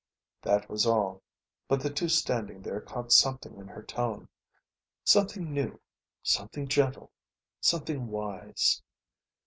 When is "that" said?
0.41-0.67